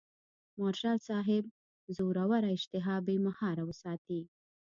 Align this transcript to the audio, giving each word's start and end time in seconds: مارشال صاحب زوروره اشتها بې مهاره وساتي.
مارشال 0.59 0.97
صاحب 1.09 1.43
زوروره 1.97 2.47
اشتها 2.55 2.95
بې 3.05 3.15
مهاره 3.25 3.63
وساتي. 3.65 4.21